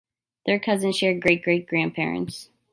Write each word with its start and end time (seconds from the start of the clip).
Third 0.47 0.63
cousins 0.63 0.97
share 0.97 1.13
great-great-grandparents. 1.19 2.49